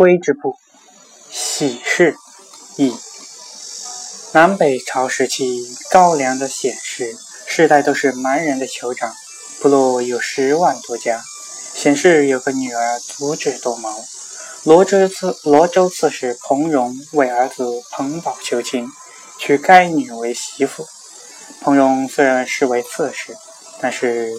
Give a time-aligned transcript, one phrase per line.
[0.00, 0.56] 挥之部，
[1.30, 2.16] 喜事
[2.78, 2.96] 义。
[4.32, 7.14] 南北朝时期，高梁的显氏
[7.46, 9.12] 世代都是蛮人的酋长，
[9.60, 11.20] 部落有十万多家。
[11.74, 14.02] 显氏有个女儿，足智多谋。
[14.64, 18.88] 罗州刺罗州刺史彭荣为儿子彭宝求亲，
[19.38, 20.86] 娶该女为媳妇。
[21.60, 23.36] 彭荣虽然是为刺史，
[23.82, 24.32] 但是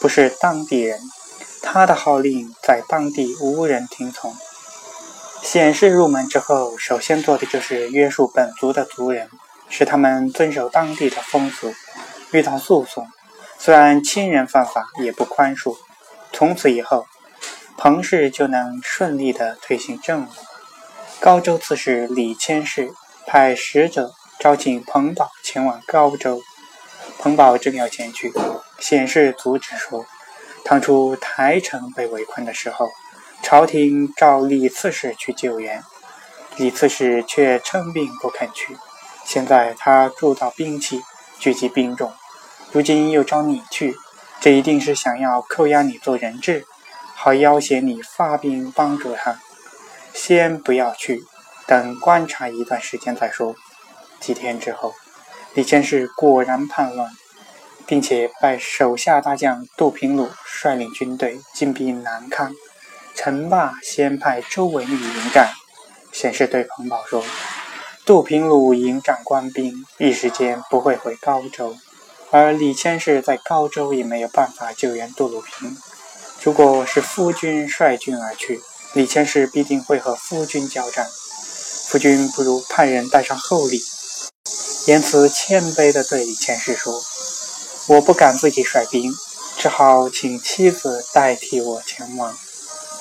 [0.00, 0.98] 不是当地人，
[1.60, 4.34] 他的号令在当地无人听从。
[5.46, 9.30] 显氏入门之后，首先做的就是约束本族的族人，
[9.68, 11.72] 使他们遵守当地的风俗。
[12.32, 13.06] 遇到诉讼，
[13.56, 15.76] 虽然亲人犯法，也不宽恕。
[16.32, 17.06] 从此以后，
[17.78, 20.26] 彭氏就能顺利地推行政务。
[21.20, 22.90] 高州刺史李谦氏
[23.24, 24.10] 派使者
[24.40, 26.42] 召请彭宝前往高州，
[27.20, 28.32] 彭宝正要前去，
[28.80, 30.04] 显氏阻止说
[30.66, 32.88] ：“当初台城被围困的时候。”
[33.46, 35.84] 朝廷召李刺史去救援，
[36.56, 38.76] 李刺史却称病不肯去。
[39.24, 41.00] 现在他铸造兵器，
[41.38, 42.12] 聚集兵众，
[42.72, 43.94] 如今又招你去，
[44.40, 46.66] 这一定是想要扣押你做人质，
[47.14, 49.38] 好要挟你发兵帮助他。
[50.12, 51.22] 先不要去，
[51.68, 53.54] 等观察一段时间再说。
[54.18, 54.92] 几天之后，
[55.54, 57.12] 李千世果然叛乱，
[57.86, 62.52] 并且派手下大将杜平鲁率领军队进兵南康。
[63.16, 65.50] 陈霸先派周文玉迎战，
[66.12, 67.24] 显示对彭宝说
[68.04, 71.74] ：“杜平鲁迎战官兵，一时间不会回高州，
[72.30, 75.76] 而李千世在高州也没有办法救援杜鲁平。
[76.42, 78.60] 如果是夫君率军而去，
[78.92, 81.08] 李千世必定会和夫君交战。
[81.88, 83.80] 夫君不如派人带上厚礼。”
[84.86, 87.02] 言辞谦卑地对李千世说
[87.88, 89.10] ：“我不敢自己率兵，
[89.56, 92.36] 只好请妻子代替我前往。”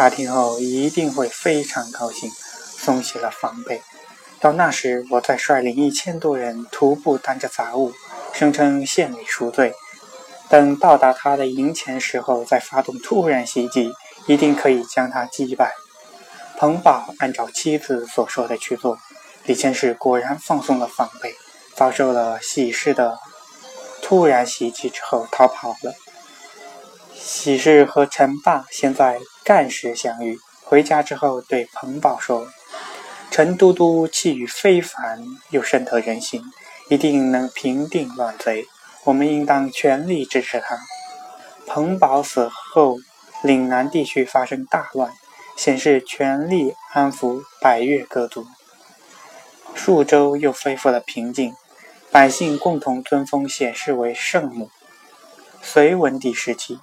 [0.00, 2.30] 他听后一定会非常高兴，
[2.78, 3.82] 松懈了防备。
[4.40, 7.92] 到那时，我再率领一千多人徒步担着杂物，
[8.32, 9.74] 声称献礼赎罪。
[10.48, 13.92] 等到达他的营前时候，再发动突然袭击，
[14.26, 15.74] 一定可以将他击败。
[16.56, 18.96] 彭宝按照妻子所说的去做，
[19.44, 21.34] 李千世果然放松了防备，
[21.74, 23.18] 遭受了喜事的
[24.00, 25.92] 突然袭击之后逃跑了。
[27.22, 29.20] 喜事和陈霸现在。
[29.42, 32.46] 干时相遇，回家之后对彭宝说
[33.32, 36.44] ：“陈都督气宇非凡，又深得人心，
[36.88, 38.64] 一定能平定乱贼。
[39.04, 40.78] 我们应当全力支持他。”
[41.66, 42.98] 彭宝死后，
[43.42, 45.12] 岭南地区发生大乱，
[45.56, 48.46] 显示全力安抚百越各族，
[49.74, 51.54] 数州又恢复了平静，
[52.12, 54.70] 百姓共同尊封显示为圣母。
[55.60, 56.78] 隋文帝时期，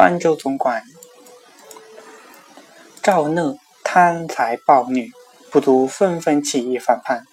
[0.00, 0.82] 番州总管。
[3.02, 5.10] 赵讷贪财暴虐，
[5.50, 7.26] 部族纷纷起义反叛。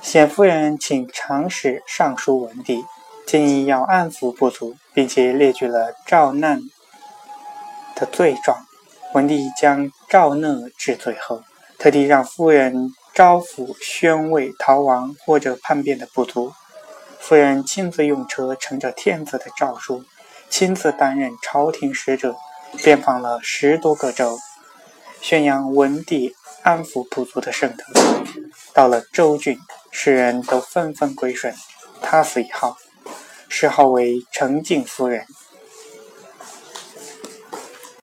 [0.00, 2.84] 显夫人请长史上书文帝，
[3.26, 6.56] 建议要安抚部族，并且列举了赵讷
[7.96, 8.64] 的罪状。
[9.12, 11.42] 文帝将赵讷治罪后，
[11.80, 16.52] 特地让夫人招抚宣慰逃亡或者叛变的部族。
[17.18, 20.04] 夫人亲自用车乘着天子的诏书，
[20.56, 22.36] 亲自担任朝廷使者。
[22.76, 24.38] 遍访了十多个州，
[25.20, 26.32] 宣扬文帝
[26.62, 27.84] 安抚部族的圣德。
[28.72, 29.58] 到了州郡，
[29.90, 31.52] 世人都纷纷归顺。
[32.00, 32.76] 他死以后，
[33.48, 35.26] 谥号为成敬夫人。